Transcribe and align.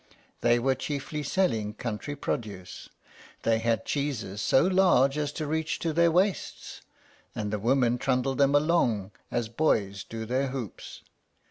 They 0.39 0.57
were 0.57 0.73
chiefly 0.73 1.21
selling 1.21 1.75
country 1.75 2.15
produce. 2.15 2.89
They 3.43 3.59
had 3.59 3.85
cheeses 3.85 4.41
so 4.41 4.65
large 4.65 5.15
as 5.15 5.31
to 5.33 5.45
reach 5.45 5.77
to 5.77 5.93
their 5.93 6.09
waists, 6.11 6.81
and 7.35 7.53
the 7.53 7.59
women 7.59 7.99
trundled 7.99 8.39
them 8.39 8.55
along 8.55 9.11
as 9.29 9.47
boys 9.47 10.03
do 10.03 10.25
their 10.25 10.47
hoops. 10.47 11.03